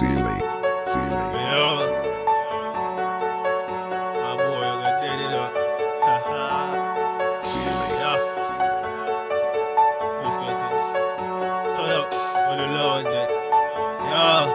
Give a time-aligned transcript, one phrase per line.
[0.00, 0.16] Sealy,
[0.88, 1.12] Sealy.
[1.12, 1.76] Yeah.
[4.16, 5.52] My boy, I got dead it up.
[7.44, 8.00] Sealy.
[8.00, 8.16] yeah.
[10.24, 10.68] Let's go to
[11.76, 13.04] Hold up for the Lord.
[13.12, 14.48] Yeah.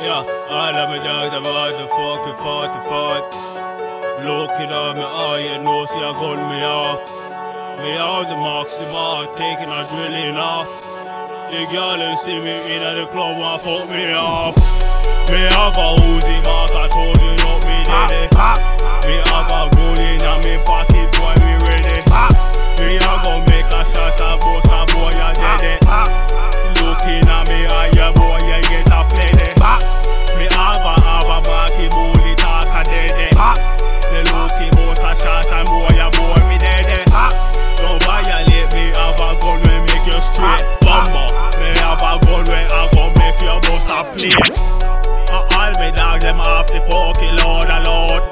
[0.00, 0.24] Yeah.
[0.48, 3.20] All of my dogs, I'm out the fucking 44.
[4.24, 7.04] Looking at me, oh, you know, see, I gun me off.
[7.84, 11.03] Me out the maximum, taking a drilling off.
[11.50, 14.54] The girl them see me in the club and fuck me up.
[15.30, 18.06] Me have a Uzi back, I told you not me ah.
[18.08, 18.33] daddy.
[44.32, 48.24] Uh, all me dogs them off the fucking load a load.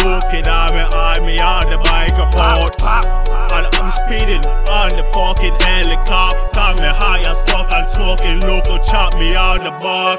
[0.00, 2.72] Looking at me, eye me on the bike apart.
[3.52, 4.40] And I'm speeding
[4.72, 6.80] on the fucking helicopter.
[6.80, 10.18] Me high as fuck and smoking local chop me on the bar.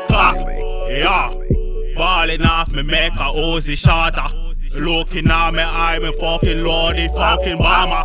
[0.92, 1.34] Yeah.
[1.96, 4.30] Balling off me make a Uzi shotter.
[4.80, 8.04] Looking at me, I'm a fucking lordy fucking bomber.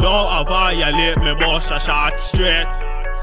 [0.00, 2.66] Don't violate me, boss a shot straight.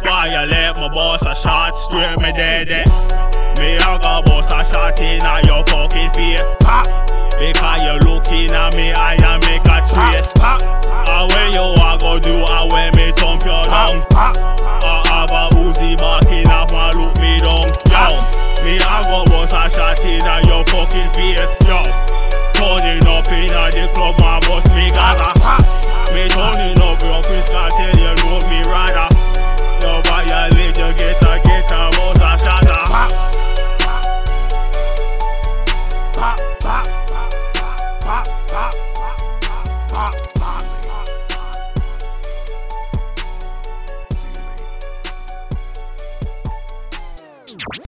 [0.02, 2.70] Violate my boss a shot straight, me dead.
[2.70, 2.86] Eh?
[3.60, 5.83] Me I got boss a shot in your fucking